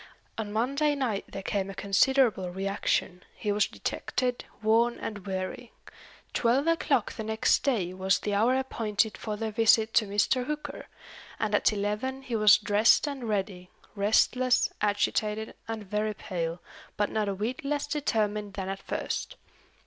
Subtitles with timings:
[0.35, 5.73] On Monday night there came a considerable reaction; he was dejected, worn, and weary.
[6.33, 10.45] Twelve o'clock the next day was the hour appointed for their visit to Mr.
[10.47, 10.87] Hooker,
[11.39, 16.61] and at eleven he was dressed and ready restless, agitated, and very pale,
[16.97, 19.35] but not a whit less determined than at first.